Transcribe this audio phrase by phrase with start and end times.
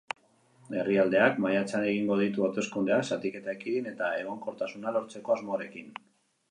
[0.83, 5.97] Herrialdeak maiatzean egingo ditu hauteskundeak zatiketa ekidin eta egonkortasuna lortzeko asmoarekin.